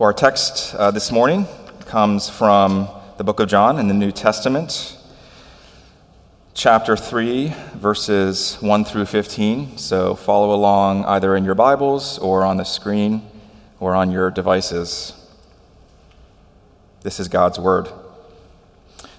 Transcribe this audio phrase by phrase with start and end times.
[0.00, 1.46] Well, our text uh, this morning
[1.80, 4.96] comes from the book of John in the New Testament,
[6.54, 9.76] chapter 3, verses 1 through 15.
[9.76, 13.28] So follow along either in your Bibles or on the screen
[13.78, 15.12] or on your devices.
[17.02, 17.90] This is God's Word.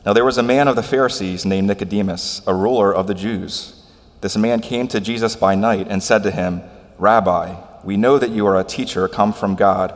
[0.04, 3.86] Now, there was a man of the Pharisees named Nicodemus, a ruler of the Jews.
[4.22, 6.64] This man came to Jesus by night and said to him,
[6.98, 9.96] Rabbi, we know that you are a teacher come from God,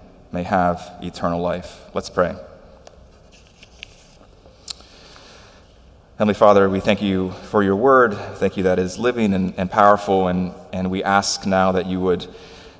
[0.31, 1.81] may have eternal life.
[1.93, 2.35] Let's pray.
[6.17, 8.13] Heavenly Father, we thank you for your word.
[8.13, 10.27] Thank you that is living and, and powerful.
[10.27, 12.27] And, and we ask now that you would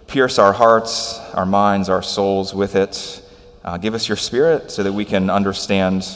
[0.05, 3.23] pierce our hearts, our minds, our souls with it.
[3.63, 6.07] Uh, give us your spirit so that we can understand.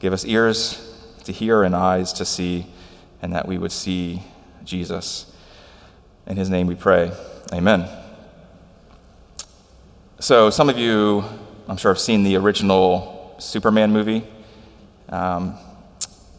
[0.00, 2.66] Give us ears to hear and eyes to see,
[3.20, 4.22] and that we would see
[4.64, 5.32] Jesus.
[6.26, 7.12] In his name we pray.
[7.52, 8.01] Amen.
[10.22, 11.24] So, some of you,
[11.66, 14.24] I'm sure, have seen the original Superman movie.
[15.08, 15.58] Um,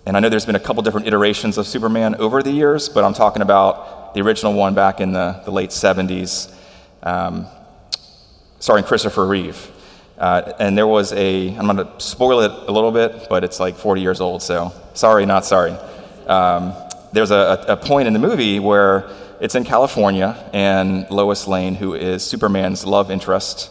[0.05, 3.03] and I know there's been a couple different iterations of Superman over the years, but
[3.03, 6.55] I'm talking about the original one back in the, the late 70s,
[7.03, 7.45] um,
[8.59, 9.69] starring Christopher Reeve.
[10.17, 13.59] Uh, and there was a, I'm going to spoil it a little bit, but it's
[13.59, 15.71] like 40 years old, so sorry, not sorry.
[16.25, 16.73] Um,
[17.11, 19.09] there's a, a point in the movie where
[19.43, 23.69] it's in California, and Lois Lane, who is Superman's love interest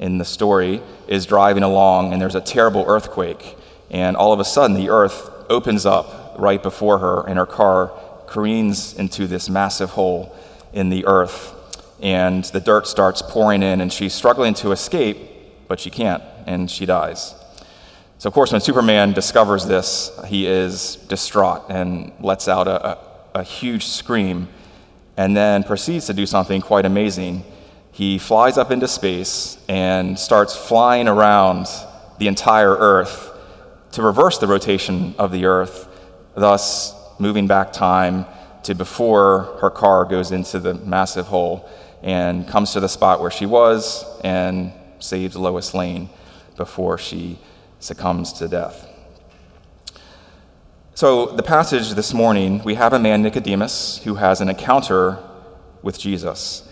[0.00, 3.56] in the story, is driving along, and there's a terrible earthquake.
[3.92, 7.92] And all of a sudden, the earth opens up right before her, and her car
[8.26, 10.34] careens into this massive hole
[10.72, 11.54] in the earth.
[12.02, 15.16] And the dirt starts pouring in, and she's struggling to escape,
[15.68, 17.36] but she can't, and she dies.
[18.18, 22.98] So, of course, when Superman discovers this, he is distraught and lets out a, a,
[23.36, 24.48] a huge scream
[25.16, 27.44] and then proceeds to do something quite amazing.
[27.92, 31.66] He flies up into space and starts flying around
[32.18, 33.30] the entire Earth
[33.94, 35.88] to reverse the rotation of the earth,
[36.34, 38.26] thus moving back time
[38.64, 41.68] to before her car goes into the massive hole
[42.02, 46.10] and comes to the spot where she was and saves Lois Lane
[46.56, 47.38] before she
[47.78, 48.88] succumbs to death.
[50.96, 55.18] So, the passage this morning, we have a man, Nicodemus, who has an encounter
[55.82, 56.62] with Jesus.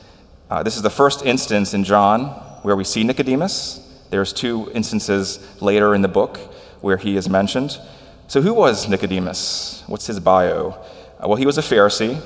[0.48, 2.26] Uh, this is the first instance in John
[2.62, 3.80] where we see Nicodemus.
[4.10, 6.36] There's two instances later in the book
[6.82, 7.80] where he is mentioned.
[8.28, 9.82] So, who was Nicodemus?
[9.88, 10.80] What's his bio?
[11.18, 12.20] Uh, well, he was a Pharisee,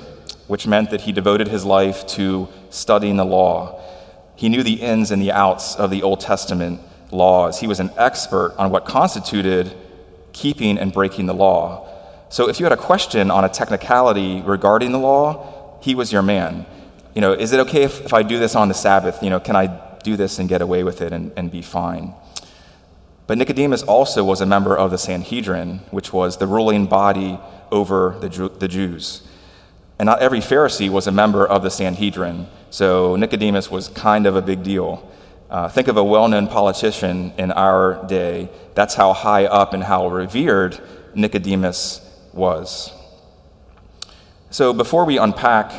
[0.48, 3.80] which meant that he devoted his life to studying the law.
[4.34, 6.78] He knew the ins and the outs of the Old Testament
[7.10, 7.60] laws.
[7.60, 9.74] He was an expert on what constituted
[10.36, 11.85] keeping and breaking the law.
[12.28, 16.22] So, if you had a question on a technicality regarding the law, he was your
[16.22, 16.66] man.
[17.14, 19.22] You know, is it okay if, if I do this on the Sabbath?
[19.22, 19.66] You know, can I
[20.02, 22.14] do this and get away with it and, and be fine?
[23.26, 27.38] But Nicodemus also was a member of the Sanhedrin, which was the ruling body
[27.72, 29.22] over the, the Jews.
[29.98, 34.36] And not every Pharisee was a member of the Sanhedrin, so Nicodemus was kind of
[34.36, 35.10] a big deal.
[35.48, 38.48] Uh, think of a well known politician in our day.
[38.74, 40.78] That's how high up and how revered
[41.14, 42.05] Nicodemus
[42.36, 42.92] was.
[44.50, 45.72] So, before we unpack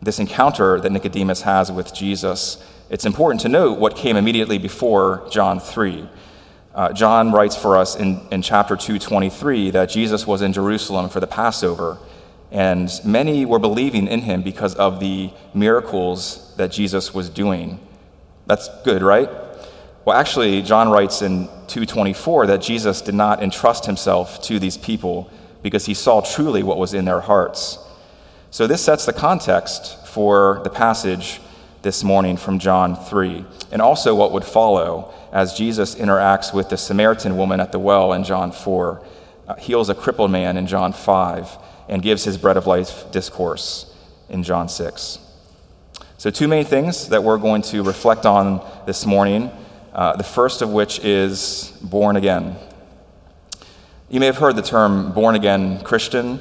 [0.00, 5.26] this encounter that Nicodemus has with Jesus, it's important to note what came immediately before
[5.30, 6.08] John 3.
[6.74, 11.20] Uh, John writes for us in, in chapter 223 that Jesus was in Jerusalem for
[11.20, 11.98] the Passover,
[12.52, 17.80] and many were believing in him because of the miracles that Jesus was doing.
[18.46, 19.28] That's good, right?
[20.04, 25.30] Well, actually, John writes in 224 that Jesus did not entrust himself to these people
[25.66, 27.76] because he saw truly what was in their hearts.
[28.52, 31.40] So, this sets the context for the passage
[31.82, 36.76] this morning from John 3, and also what would follow as Jesus interacts with the
[36.76, 39.02] Samaritan woman at the well in John 4,
[39.48, 41.58] uh, heals a crippled man in John 5,
[41.88, 43.92] and gives his bread of life discourse
[44.28, 45.18] in John 6.
[46.16, 49.50] So, two main things that we're going to reflect on this morning.
[49.92, 52.54] Uh, the first of which is born again.
[54.08, 56.40] You may have heard the term born again Christian.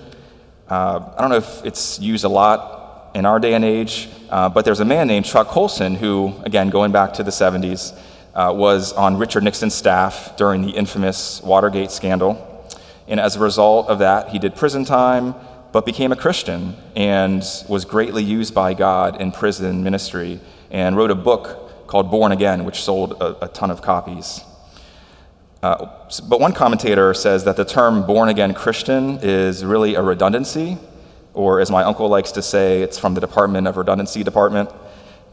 [0.69, 4.49] Uh, I don't know if it's used a lot in our day and age, uh,
[4.49, 7.97] but there's a man named Chuck Colson who, again, going back to the 70s,
[8.35, 12.69] uh, was on Richard Nixon's staff during the infamous Watergate scandal.
[13.07, 15.33] And as a result of that, he did prison time,
[15.71, 20.39] but became a Christian and was greatly used by God in prison ministry
[20.69, 24.41] and wrote a book called Born Again, which sold a, a ton of copies.
[25.65, 25.89] Uh,
[26.29, 30.77] but one commentator says that the term born again Christian is really a redundancy
[31.33, 34.69] or as my uncle likes to say, it's from the Department of Redundancy Department.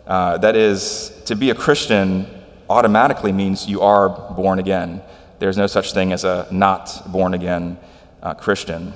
[0.07, 2.27] Uh, that is, to be a Christian
[2.71, 5.03] automatically means you are born again.
[5.39, 7.77] There's no such thing as a not born again
[8.23, 8.95] uh, Christian.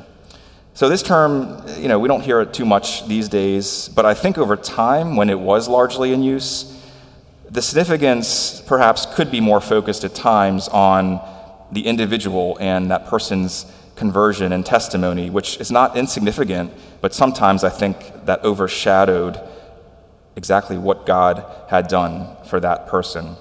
[0.73, 4.15] So, this term, you know, we don't hear it too much these days, but I
[4.15, 6.73] think over time, when it was largely in use,
[7.57, 11.19] the significance perhaps could be more focused at times on
[11.73, 13.65] the individual and that person's
[13.95, 16.71] conversion and testimony, which is not insignificant,
[17.01, 19.41] but sometimes I think that overshadowed
[20.37, 23.37] exactly what God had done for that person.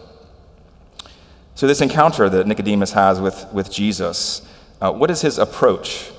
[1.55, 4.47] So, this encounter that Nicodemus has with, with Jesus,
[4.79, 6.09] uh, what is his approach?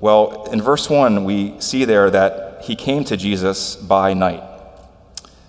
[0.00, 4.42] Well, in verse 1, we see there that he came to Jesus by night.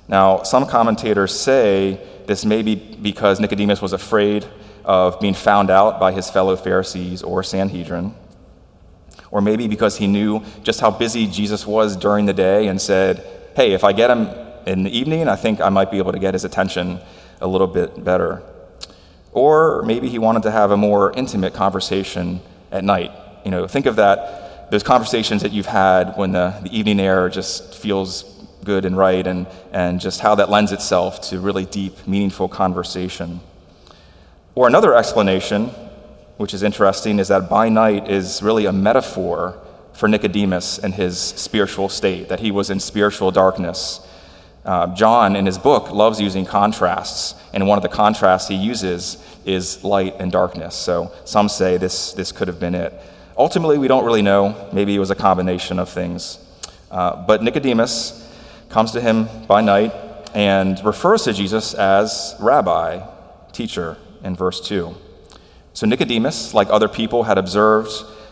[0.07, 4.46] Now, some commentators say this may be because Nicodemus was afraid
[4.84, 8.13] of being found out by his fellow Pharisees or Sanhedrin
[9.36, 13.25] or maybe because he knew just how busy Jesus was during the day and said,
[13.54, 14.30] Hey, if I get him
[14.66, 17.02] in the evening, I think I might be able to get his attention
[17.42, 18.42] a little bit better.
[19.34, 22.40] Or maybe he wanted to have a more intimate conversation
[22.72, 23.12] at night.
[23.44, 27.28] You know, think of that, those conversations that you've had when the, the evening air
[27.28, 28.34] just feels
[28.65, 33.39] good and right, and, and just how that lends itself to really deep, meaningful conversation.
[34.56, 35.71] Or another explanation
[36.38, 39.59] which is interesting, is that by night is really a metaphor
[39.94, 44.06] for Nicodemus and his spiritual state, that he was in spiritual darkness.
[44.65, 49.18] Uh, John, in his book, loves using contrasts, and one of the contrasts he uses
[49.45, 50.75] is light and darkness.
[50.75, 52.94] So some say this, this could have been it.
[53.38, 54.69] Ultimately, we don't really know.
[54.73, 56.39] Maybe it was a combination of things.
[56.89, 58.25] Uh, but Nicodemus
[58.69, 59.94] comes to him by night
[60.33, 63.06] and refers to Jesus as rabbi,
[63.51, 64.95] teacher, in verse 2.
[65.73, 67.91] So Nicodemus, like other people, had observed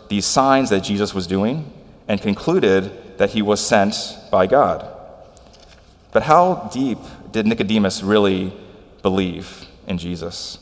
[0.09, 1.71] these signs that Jesus was doing
[2.07, 3.95] and concluded that he was sent
[4.31, 4.87] by God.
[6.11, 6.99] But how deep
[7.31, 8.53] did Nicodemus really
[9.01, 10.57] believe in Jesus?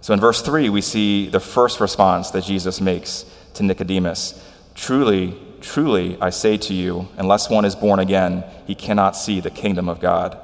[0.00, 4.40] So in verse 3, we see the first response that Jesus makes to Nicodemus
[4.74, 9.50] Truly, truly, I say to you, unless one is born again, he cannot see the
[9.50, 10.38] kingdom of God.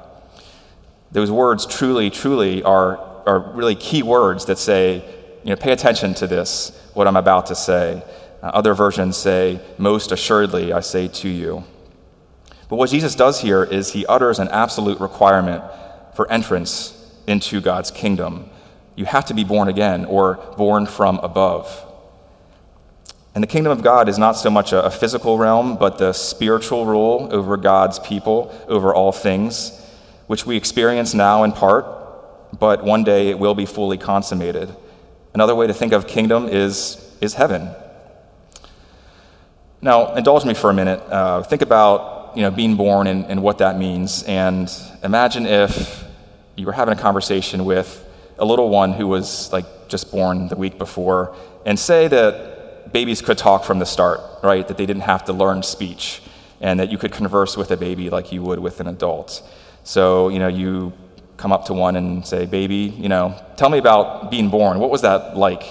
[1.11, 5.03] Those words, truly, truly, are are really key words that say,
[5.43, 8.03] you know, pay attention to this, what I'm about to say.
[8.41, 11.63] Uh, other versions say, most assuredly, I say to you.
[12.69, 15.63] But what Jesus does here is he utters an absolute requirement
[16.15, 16.97] for entrance
[17.27, 18.49] into God's kingdom.
[18.95, 21.85] You have to be born again or born from above.
[23.33, 26.13] And the kingdom of God is not so much a, a physical realm, but the
[26.13, 29.79] spiritual rule over God's people, over all things,
[30.27, 31.85] which we experience now in part
[32.57, 34.75] but one day it will be fully consummated.
[35.33, 37.69] Another way to think of kingdom is, is heaven.
[39.81, 40.99] Now, indulge me for a minute.
[40.99, 44.23] Uh, think about you know, being born and, and what that means.
[44.23, 44.71] And
[45.03, 46.03] imagine if
[46.55, 48.05] you were having a conversation with
[48.37, 51.35] a little one who was like just born the week before,
[51.65, 52.60] and say that
[52.91, 54.67] babies could talk from the start, right?
[54.67, 56.21] That they didn't have to learn speech,
[56.59, 59.41] and that you could converse with a baby like you would with an adult.
[59.83, 60.93] So, you know, you
[61.37, 64.79] come up to one and say, Baby, you know, tell me about being born.
[64.79, 65.63] What was that like?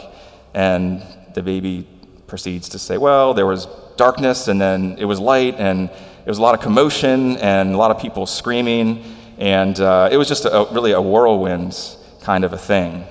[0.52, 1.02] And
[1.34, 1.86] the baby
[2.26, 6.38] proceeds to say, Well, there was darkness and then it was light and there was
[6.38, 9.04] a lot of commotion and a lot of people screaming.
[9.38, 11.78] And uh, it was just a, really a whirlwind
[12.22, 13.04] kind of a thing.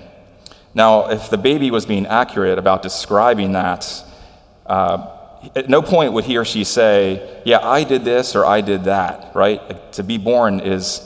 [0.74, 4.04] Now, if the baby was being accurate about describing that,
[4.66, 5.08] uh,
[5.56, 8.84] at no point would he or she say, Yeah, I did this or I did
[8.86, 9.62] that, right?
[9.68, 11.06] Like, to be born is,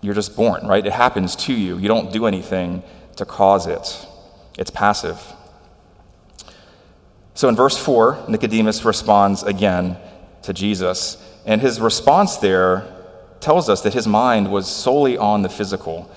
[0.00, 0.84] you're just born, right?
[0.84, 1.78] It happens to you.
[1.78, 2.82] You don't do anything
[3.16, 4.06] to cause it,
[4.58, 5.20] it's passive.
[7.36, 9.96] So in verse 4, Nicodemus responds again
[10.42, 11.16] to Jesus.
[11.44, 12.86] And his response there
[13.40, 16.10] tells us that his mind was solely on the physical,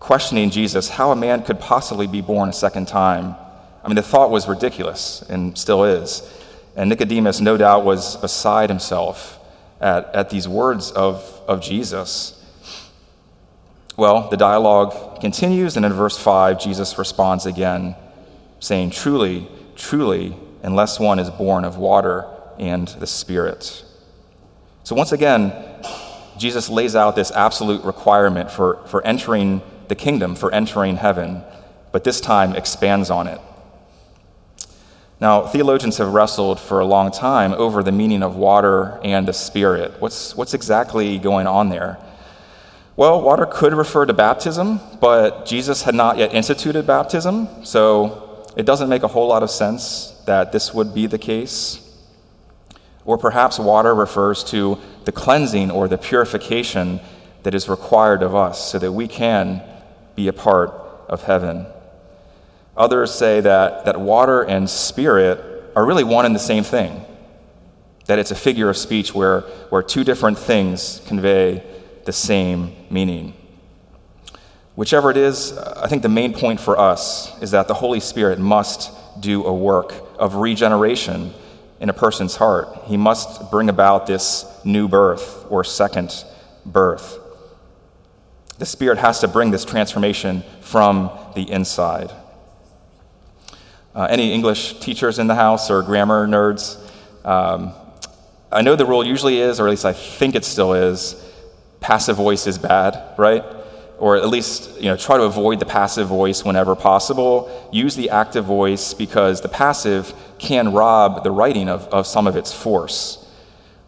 [0.00, 3.36] questioning Jesus how a man could possibly be born a second time.
[3.84, 6.22] I mean, the thought was ridiculous and still is.
[6.74, 9.38] And Nicodemus, no doubt, was beside himself
[9.80, 12.36] at, at these words of, of Jesus.
[13.96, 17.96] Well, the dialogue continues, and in verse 5, Jesus responds again,
[18.58, 22.26] saying, Truly, truly, unless one is born of water
[22.58, 23.84] and the Spirit.
[24.84, 25.52] So, once again,
[26.38, 31.42] Jesus lays out this absolute requirement for, for entering the kingdom, for entering heaven,
[31.92, 33.38] but this time expands on it.
[35.20, 39.34] Now, theologians have wrestled for a long time over the meaning of water and the
[39.34, 40.00] Spirit.
[40.00, 41.98] What's, what's exactly going on there?
[42.96, 48.64] Well, water could refer to baptism, but Jesus had not yet instituted baptism, so it
[48.64, 51.86] doesn't make a whole lot of sense that this would be the case.
[53.04, 57.00] Or perhaps water refers to the cleansing or the purification
[57.42, 59.62] that is required of us so that we can
[60.14, 60.70] be a part
[61.08, 61.66] of heaven.
[62.76, 67.04] Others say that, that water and spirit are really one and the same thing,
[68.06, 71.62] that it's a figure of speech where, where two different things convey
[72.04, 73.34] the same meaning.
[74.76, 78.38] Whichever it is, I think the main point for us is that the Holy Spirit
[78.38, 78.90] must
[79.20, 81.34] do a work of regeneration
[81.80, 82.68] in a person's heart.
[82.84, 86.24] He must bring about this new birth or second
[86.64, 87.19] birth.
[88.60, 92.12] The Spirit has to bring this transformation from the inside.
[93.94, 96.78] Uh, any English teachers in the house or grammar nerds?
[97.24, 97.72] Um,
[98.52, 101.16] I know the rule usually is, or at least I think it still is,
[101.80, 103.42] passive voice is bad, right?
[103.98, 107.70] Or at least you know, try to avoid the passive voice whenever possible.
[107.72, 112.36] Use the active voice because the passive can rob the writing of, of some of
[112.36, 113.26] its force.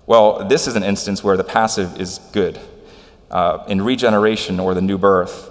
[0.06, 2.58] Well, this is an instance where the passive is good.
[3.32, 5.50] Uh, in regeneration or the new birth,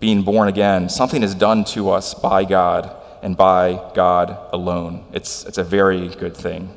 [0.00, 5.04] being born again, something is done to us by God and by God alone.
[5.12, 6.74] It's, it's a very good thing.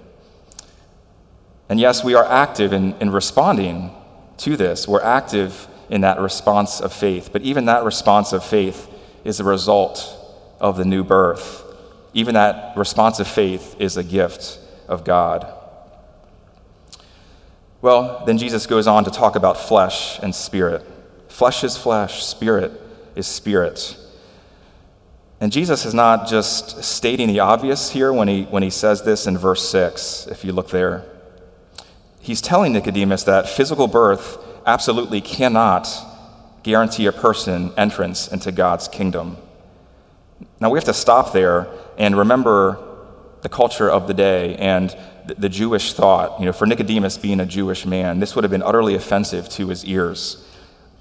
[1.70, 3.92] And yes, we are active in, in responding
[4.38, 4.88] to this.
[4.88, 7.30] We're active in that response of faith.
[7.32, 8.90] But even that response of faith
[9.24, 10.16] is a result
[10.60, 11.64] of the new birth.
[12.14, 15.52] Even that response of faith is a gift of God.
[17.84, 20.88] Well, then Jesus goes on to talk about flesh and spirit.
[21.28, 22.72] Flesh is flesh, spirit
[23.14, 23.98] is spirit.
[25.42, 29.28] And Jesus is not just stating the obvious here when he, when he says this
[29.28, 31.04] in verse 6, if you look there.
[32.22, 35.90] He's telling Nicodemus that physical birth absolutely cannot
[36.64, 39.36] guarantee a person entrance into God's kingdom.
[40.62, 42.93] Now we have to stop there and remember
[43.44, 44.96] the culture of the day and
[45.26, 46.40] the Jewish thought.
[46.40, 49.68] You know, for Nicodemus being a Jewish man, this would have been utterly offensive to
[49.68, 50.44] his ears.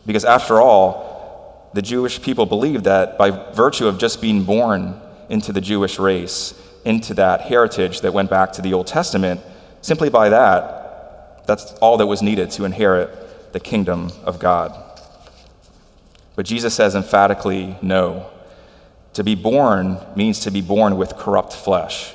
[0.05, 5.53] Because after all, the Jewish people believed that by virtue of just being born into
[5.53, 9.41] the Jewish race, into that heritage that went back to the Old Testament,
[9.81, 14.77] simply by that, that's all that was needed to inherit the kingdom of God.
[16.35, 18.31] But Jesus says emphatically, no.
[19.15, 22.15] To be born means to be born with corrupt flesh.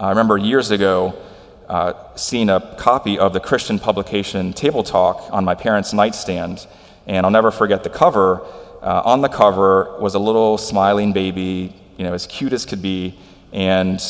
[0.00, 1.14] I remember years ago
[1.68, 6.66] uh, seeing a copy of the Christian publication Table Talk on my parents' nightstand,
[7.06, 8.40] and I'll never forget the cover
[8.80, 12.80] uh, on the cover was a little smiling baby, you know, as cute as could
[12.80, 13.18] be,
[13.52, 14.02] and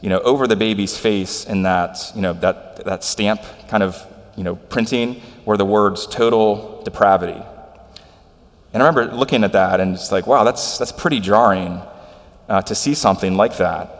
[0.00, 4.04] you know, over the baby's face in that, you know, that, that stamp kind of,
[4.36, 7.40] you know, printing were the words total depravity.
[8.72, 11.80] And I remember looking at that and it's like, wow, that's, that's pretty jarring
[12.48, 13.95] uh, to see something like that.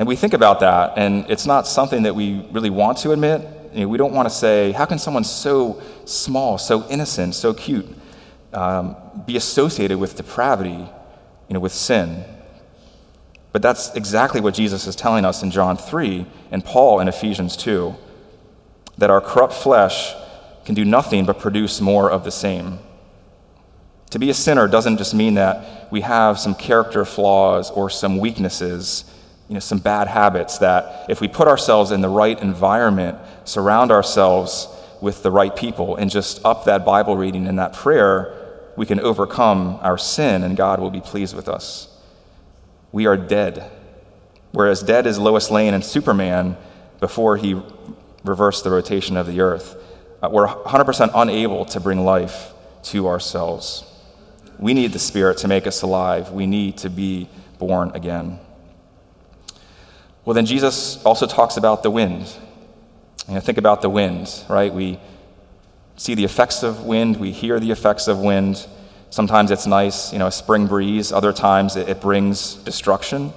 [0.00, 3.46] And we think about that, and it's not something that we really want to admit.
[3.74, 7.52] You know, we don't want to say, how can someone so small, so innocent, so
[7.52, 7.86] cute
[8.54, 12.24] um, be associated with depravity, you know, with sin.
[13.52, 17.54] But that's exactly what Jesus is telling us in John 3 and Paul in Ephesians
[17.58, 17.94] 2
[18.96, 20.14] that our corrupt flesh
[20.64, 22.78] can do nothing but produce more of the same.
[24.12, 28.16] To be a sinner doesn't just mean that we have some character flaws or some
[28.16, 29.04] weaknesses,
[29.50, 33.90] you know, some bad habits that if we put ourselves in the right environment, surround
[33.90, 34.68] ourselves
[35.00, 39.00] with the right people, and just up that Bible reading and that prayer, we can
[39.00, 41.88] overcome our sin and God will be pleased with us.
[42.92, 43.68] We are dead.
[44.52, 46.56] Whereas dead is Lois Lane and Superman
[47.00, 47.60] before he
[48.22, 49.74] reversed the rotation of the earth.
[50.22, 52.52] Uh, we're 100% unable to bring life
[52.84, 53.82] to ourselves.
[54.60, 56.30] We need the Spirit to make us alive.
[56.30, 57.28] We need to be
[57.58, 58.38] born again.
[60.24, 62.26] Well, then Jesus also talks about the wind.
[63.28, 64.72] You know, think about the wind, right?
[64.72, 64.98] We
[65.96, 68.66] see the effects of wind, we hear the effects of wind.
[69.10, 71.12] Sometimes it's nice, you know, a spring breeze.
[71.12, 73.32] Other times it, brings destruction.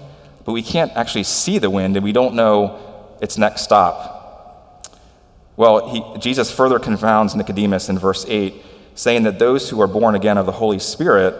[0.45, 2.79] But we can't actually see the wind, and we don't know
[3.21, 4.89] its next stop.
[5.55, 8.53] Well, he, Jesus further confounds Nicodemus in verse 8
[8.95, 11.33] saying that those who are born again of the Holy Spirit,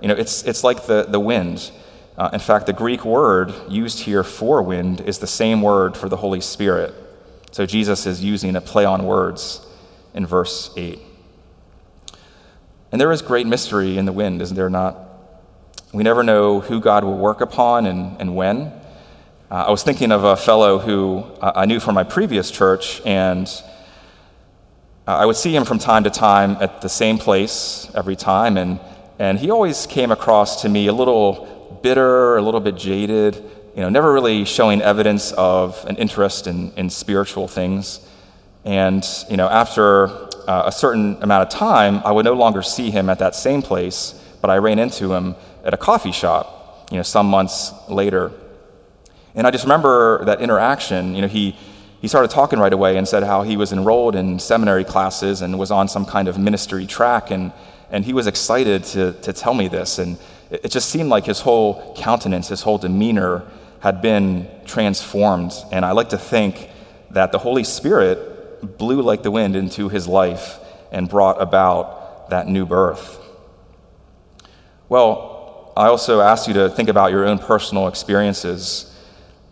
[0.00, 1.70] you know, it's, it's like the, the wind.
[2.16, 6.08] Uh, in fact, the Greek word used here for wind is the same word for
[6.08, 6.94] the Holy Spirit.
[7.52, 9.66] So Jesus is using a play on words
[10.14, 11.00] in verse 8.
[12.92, 14.96] And there is great mystery in the wind, isn't there not?
[15.92, 18.72] We never know who God will work upon and, and when.
[19.50, 23.02] Uh, I was thinking of a fellow who uh, I knew from my previous church,
[23.04, 23.48] and
[25.08, 28.56] uh, I would see him from time to time at the same place every time,
[28.56, 28.78] and,
[29.18, 33.36] and he always came across to me a little bitter, a little bit jaded,
[33.74, 38.00] you know, never really showing evidence of an interest in, in spiritual things.
[38.64, 40.08] And, you know, after
[40.48, 43.62] uh, a certain amount of time, I would no longer see him at that same
[43.62, 45.34] place, but I ran into him
[45.64, 48.32] at a coffee shop, you know, some months later.
[49.34, 51.14] And I just remember that interaction.
[51.14, 51.56] You know, he,
[52.00, 55.58] he started talking right away and said how he was enrolled in seminary classes and
[55.58, 57.30] was on some kind of ministry track.
[57.30, 57.52] And,
[57.90, 59.98] and he was excited to, to tell me this.
[59.98, 60.18] And
[60.50, 63.44] it, just seemed like his whole countenance, his whole demeanor
[63.80, 65.52] had been transformed.
[65.72, 66.68] And I like to think
[67.10, 70.58] that the Holy Spirit blew like the wind into his life
[70.92, 73.18] and brought about that new birth.
[74.88, 78.90] Well, I also ask you to think about your own personal experiences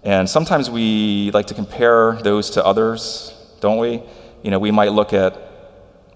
[0.04, 4.02] and sometimes we like to compare those to others, don't we?
[4.42, 5.36] You know, we might look at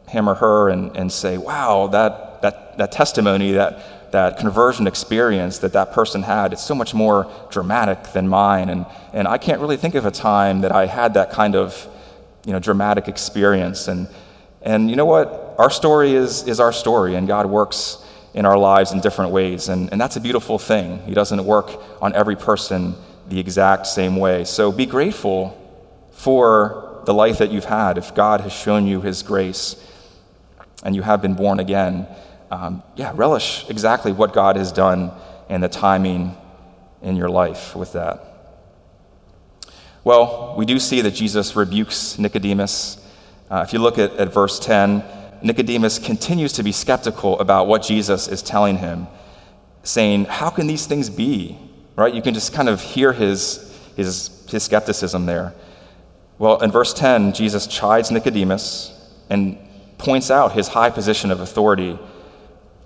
[0.09, 5.59] him or her and, and say, wow, that, that, that testimony, that, that conversion experience
[5.59, 8.69] that that person had, it's so much more dramatic than mine.
[8.69, 11.89] And, and I can't really think of a time that I had that kind of
[12.45, 13.89] you know, dramatic experience.
[13.89, 14.09] And,
[14.63, 15.55] and you know what?
[15.59, 17.99] Our story is, is our story, and God works
[18.35, 19.69] in our lives in different ways.
[19.69, 21.01] And, and that's a beautiful thing.
[21.07, 21.71] He doesn't work
[22.01, 22.95] on every person
[23.29, 24.45] the exact same way.
[24.45, 25.59] So be grateful
[26.13, 27.99] for the life that you've had.
[27.99, 29.77] If God has shown you his grace
[30.83, 32.07] and you have been born again,
[32.53, 35.11] um, yeah, relish exactly what God has done
[35.49, 36.37] and the timing
[37.01, 38.23] in your life with that.
[40.05, 42.99] Well, we do see that Jesus rebukes Nicodemus.
[43.51, 45.03] Uh, if you look at, at verse 10,
[45.43, 49.07] Nicodemus continues to be skeptical about what Jesus is telling him,
[49.83, 51.59] saying, How can these things be?
[51.97, 52.15] right?
[52.15, 55.55] You can just kind of hear his, his, his skepticism there.
[56.39, 58.93] Well, in verse 10, Jesus chides Nicodemus
[59.29, 59.59] and
[59.99, 61.99] points out his high position of authority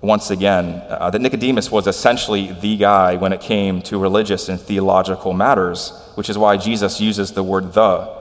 [0.01, 0.83] once again.
[0.89, 5.93] Uh, that Nicodemus was essentially the guy when it came to religious and theological matters,
[6.15, 8.17] which is why Jesus uses the word the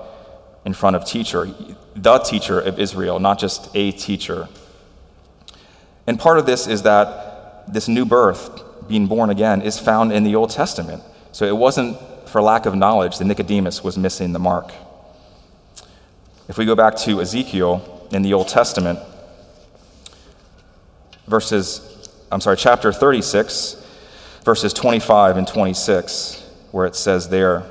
[0.66, 1.48] in front of teacher,
[1.96, 4.48] the teacher of Israel, not just a teacher.
[6.08, 10.24] And part of this is that this new birth being born again is found in
[10.24, 11.04] the Old Testament.
[11.32, 11.98] So it wasn't
[12.30, 14.72] for lack of knowledge that Nicodemus was missing the mark.
[16.48, 19.00] If we go back to Ezekiel in the Old Testament,
[21.28, 23.84] verses, I'm sorry, chapter 36,
[24.44, 27.64] verses 25 and 26, where it says there,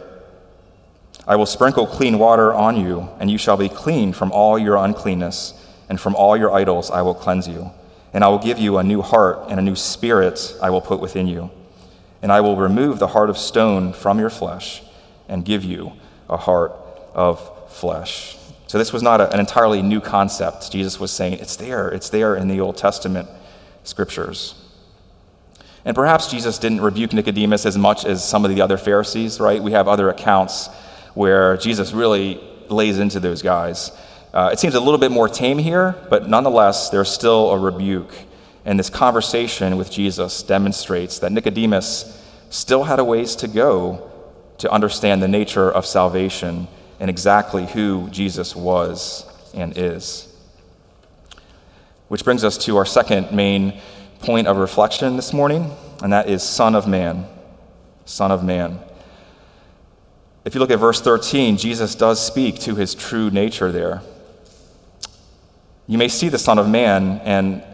[1.27, 4.77] I will sprinkle clean water on you, and you shall be clean from all your
[4.77, 5.55] uncleanness,
[5.89, 7.71] and from all your idols I will cleanse you.
[8.13, 11.01] And I will give you a new heart, and a new spirit I will put
[11.01, 11.51] within you.
[12.23, 14.83] And I will remove the heart of stone from your flesh,
[15.29, 15.93] and give you
[16.29, 16.73] a heart
[17.15, 18.37] of flesh.
[18.67, 20.71] So, this was not a, an entirely new concept.
[20.73, 23.29] Jesus was saying it's there, it's there in the Old Testament
[23.85, 24.55] scriptures.
[25.85, 29.63] And perhaps Jesus didn't rebuke Nicodemus as much as some of the other Pharisees, right?
[29.63, 30.69] We have other accounts
[31.15, 33.93] where Jesus really lays into those guys.
[34.33, 38.13] Uh, it seems a little bit more tame here, but nonetheless, there's still a rebuke.
[38.65, 42.21] And this conversation with Jesus demonstrates that Nicodemus
[42.51, 44.11] still had a ways to go
[44.59, 46.67] to understand the nature of salvation
[46.99, 50.34] and exactly who Jesus was and is.
[52.09, 53.81] Which brings us to our second main
[54.21, 55.71] point of reflection this morning,
[56.03, 57.27] and that is Son of Man.
[58.05, 58.79] Son of Man.
[60.45, 64.03] If you look at verse 13, Jesus does speak to his true nature there.
[65.87, 67.65] You may see the Son of Man and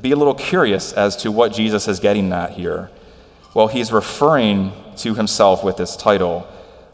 [0.00, 2.90] be a little curious as to what Jesus is getting at here.
[3.54, 6.46] Well, he's referring to himself with this title.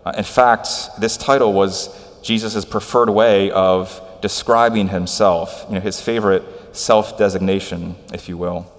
[0.04, 1.90] Uh, in fact, this title was
[2.22, 8.72] Jesus' preferred way of describing himself, you know, his favorite self designation, if you will.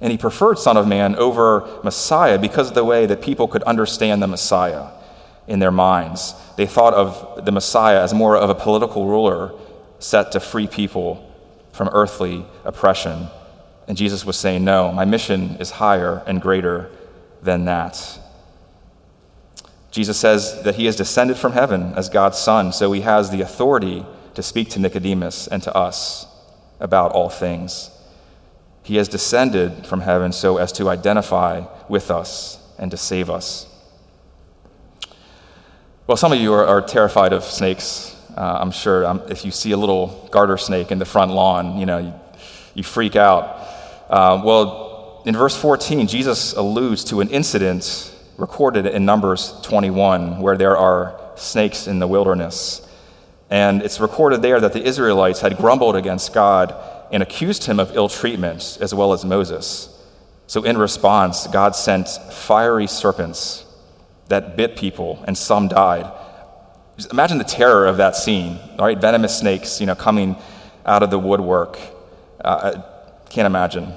[0.00, 3.62] And he preferred Son of Man over Messiah because of the way that people could
[3.64, 4.88] understand the Messiah
[5.46, 6.34] in their minds.
[6.56, 9.52] They thought of the Messiah as more of a political ruler
[9.98, 11.24] set to free people
[11.72, 13.28] from earthly oppression.
[13.88, 16.90] And Jesus was saying, No, my mission is higher and greater
[17.42, 18.20] than that.
[19.90, 23.40] Jesus says that he has descended from heaven as God's Son, so he has the
[23.40, 24.04] authority
[24.34, 26.26] to speak to Nicodemus and to us
[26.80, 27.90] about all things.
[28.82, 33.66] He has descended from heaven so as to identify with us and to save us.
[36.06, 38.16] Well, some of you are, are terrified of snakes.
[38.34, 41.78] Uh, I'm sure um, if you see a little garter snake in the front lawn,
[41.78, 42.14] you know, you,
[42.74, 43.44] you freak out.
[44.08, 50.56] Uh, well, in verse 14, Jesus alludes to an incident recorded in Numbers 21 where
[50.56, 52.87] there are snakes in the wilderness.
[53.50, 56.74] And it's recorded there that the Israelites had grumbled against God
[57.10, 59.94] and accused him of ill treatment, as well as Moses.
[60.46, 63.64] So, in response, God sent fiery serpents
[64.28, 66.10] that bit people, and some died.
[66.96, 68.98] Just imagine the terror of that scene, right?
[68.98, 70.36] Venomous snakes, you know, coming
[70.84, 71.78] out of the woodwork.
[72.44, 73.92] Uh, I can't imagine.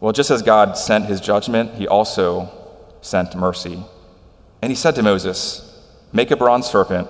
[0.00, 2.50] Well, just as God sent his judgment, he also
[3.00, 3.82] sent mercy.
[4.62, 5.62] And he said to Moses,
[6.12, 7.08] Make a bronze serpent,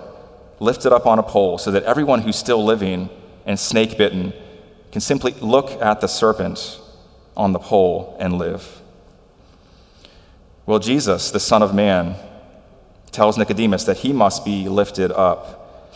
[0.58, 3.10] lift it up on a pole, so that everyone who's still living
[3.44, 4.32] and snake bitten
[4.92, 6.80] can simply look at the serpent
[7.36, 8.80] on the pole and live.
[10.64, 12.16] Well, Jesus, the Son of Man,
[13.12, 15.92] tells Nicodemus that he must be lifted up.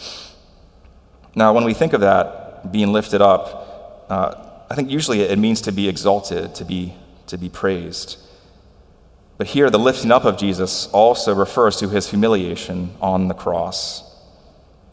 [1.35, 4.35] Now, when we think of that, being lifted up, uh,
[4.71, 6.95] I think usually it means to be exalted, to be,
[7.27, 8.19] to be praised.
[9.39, 14.05] But here, the lifting up of Jesus also refers to his humiliation on the cross.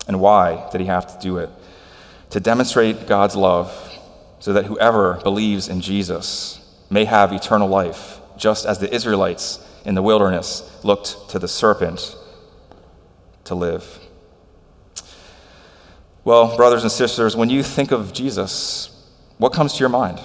[0.08, 1.50] And why did he have to do it?
[2.32, 3.72] To demonstrate God's love
[4.40, 9.96] so that whoever believes in Jesus may have eternal life, just as the Israelites in
[9.96, 12.16] the wilderness looked to the serpent
[13.46, 14.00] to live.
[16.24, 18.90] Well, brothers and sisters, when you think of Jesus,
[19.38, 20.20] what comes to your mind?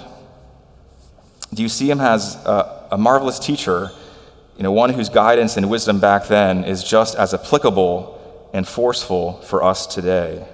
[1.53, 3.91] Do you see him as a, a marvelous teacher,
[4.57, 8.12] you know, one whose guidance and wisdom back then is just as applicable
[8.53, 10.47] and forceful for us today?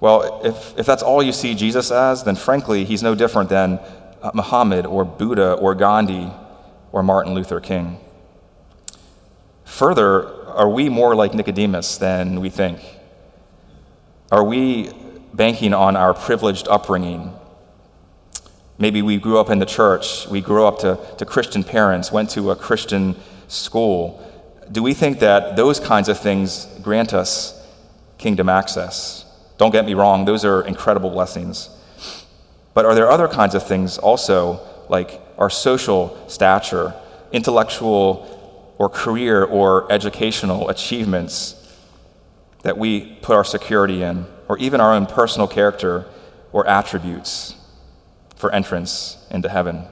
[0.00, 3.78] Well, if, if that's all you see Jesus as, then frankly, he's no different than
[4.22, 6.30] uh, Muhammad or Buddha or Gandhi
[6.92, 7.98] or Martin Luther King.
[9.64, 12.80] Further, are we more like Nicodemus than we think?
[14.32, 14.90] Are we
[15.32, 17.32] banking on our privileged upbringing?
[18.78, 22.30] Maybe we grew up in the church, we grew up to, to Christian parents, went
[22.30, 23.14] to a Christian
[23.46, 24.26] school.
[24.72, 27.60] Do we think that those kinds of things grant us
[28.18, 29.24] kingdom access?
[29.58, 31.68] Don't get me wrong, those are incredible blessings.
[32.72, 36.94] But are there other kinds of things also, like our social stature,
[37.32, 41.56] intellectual or career or educational achievements
[42.62, 46.06] that we put our security in, or even our own personal character
[46.52, 47.56] or attributes
[48.36, 49.84] for entrance into heaven?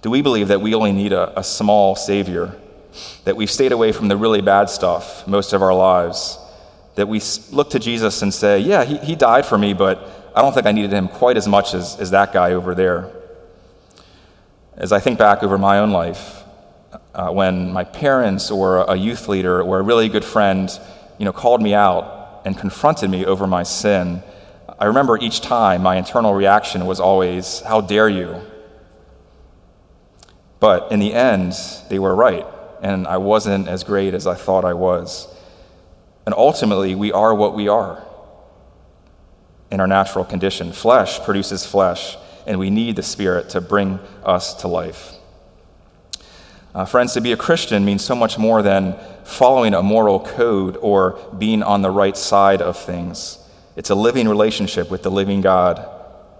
[0.00, 2.56] Do we believe that we only need a, a small Savior,
[3.24, 6.38] that we've stayed away from the really bad stuff most of our lives,
[6.94, 10.42] that we look to Jesus and say, Yeah, he, he died for me, but I
[10.42, 13.10] don't think I needed him quite as much as, as that guy over there?
[14.76, 16.42] As I think back over my own life,
[17.14, 20.70] uh, when my parents or a youth leader or a really good friend,
[21.18, 24.22] you know, called me out and confronted me over my sin,
[24.78, 28.40] I remember each time my internal reaction was always, How dare you?
[30.58, 31.54] But in the end,
[31.88, 32.46] they were right,
[32.82, 35.28] and I wasn't as great as I thought I was.
[36.26, 38.04] And ultimately, we are what we are
[39.70, 40.72] in our natural condition.
[40.72, 42.16] Flesh produces flesh,
[42.46, 45.14] and we need the Spirit to bring us to life.
[46.74, 50.76] Uh, friends, to be a Christian means so much more than following a moral code
[50.80, 53.38] or being on the right side of things.
[53.76, 55.88] It's a living relationship with the living God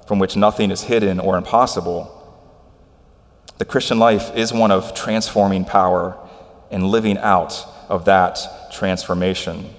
[0.07, 2.19] from which nothing is hidden or impossible.
[3.59, 6.19] The Christian life is one of transforming power
[6.73, 9.73] and living out of that transformation.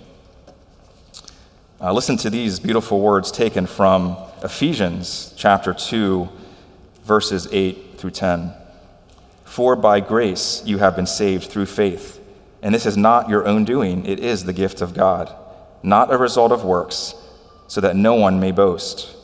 [1.82, 6.30] Uh, listen to these beautiful words taken from Ephesians chapter 2,
[7.04, 8.54] verses 8 through 10.
[9.44, 12.22] For by grace you have been saved through faith,
[12.62, 15.34] and this is not your own doing, it is the gift of God,
[15.82, 17.16] not a result of works,
[17.68, 19.16] so that no one may boast.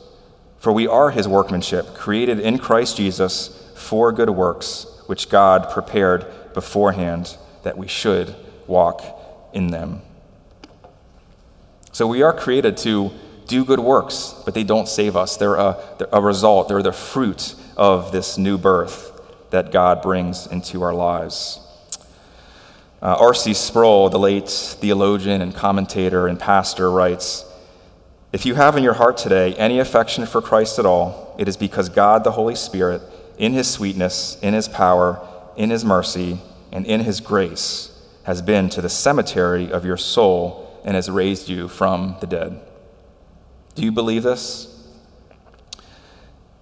[0.58, 6.26] For we are his workmanship, created in Christ Jesus for good works, which God prepared
[6.52, 8.34] beforehand that we should
[8.66, 9.02] walk
[9.52, 10.02] in them.
[11.92, 13.10] So we are created to
[13.46, 15.36] do good works, but they don't save us.
[15.36, 19.10] They're a, they're a result, they're the fruit of this new birth
[19.50, 21.60] that God brings into our lives.
[23.02, 23.54] Uh, R.C.
[23.54, 27.44] Sproul, the late theologian and commentator and pastor, writes
[28.32, 31.56] If you have in your heart today any affection for Christ at all, it is
[31.56, 33.02] because God the Holy Spirit,
[33.38, 36.38] in his sweetness, in his power, in his mercy,
[36.72, 37.90] and in his grace,
[38.24, 42.60] has been to the cemetery of your soul and has raised you from the dead.
[43.74, 44.66] Do you believe this?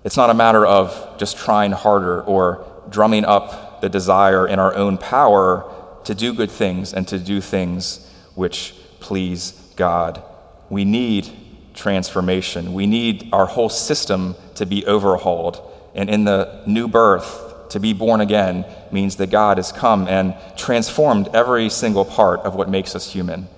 [0.04, 4.74] It's not a matter of just trying harder or drumming up the desire in our
[4.74, 5.70] own power
[6.04, 10.22] to do good things and to do things which please God.
[10.70, 11.28] We need
[11.74, 12.72] transformation.
[12.72, 15.60] We need our whole system to be overhauled.
[15.94, 20.34] And in the new birth, to be born again means that God has come and
[20.56, 23.48] transformed every single part of what makes us human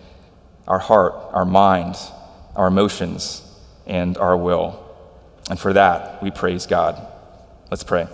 [0.68, 1.96] our heart, our mind,
[2.54, 3.42] our emotions,
[3.86, 4.80] and our will.
[5.48, 7.04] And for that, we praise God.
[7.70, 8.06] Let's pray.